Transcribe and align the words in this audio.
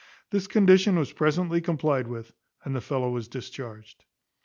This 0.31 0.47
condition 0.47 0.95
was 0.97 1.13
presently 1.13 1.61
complied 1.61 2.07
with, 2.07 2.33
and 2.63 2.75
the 2.75 2.81
fellow 2.81 3.11
was 3.11 3.27
discharged. 3.27 4.03